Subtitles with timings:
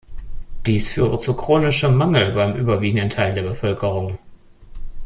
[0.65, 4.17] Dies führe zu chronischem Mangel beim überwiegenden Teil der Bevölkerung.